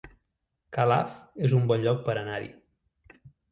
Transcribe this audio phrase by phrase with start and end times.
[0.77, 1.19] Calaf
[1.49, 2.51] es un bon lloc per anar-hi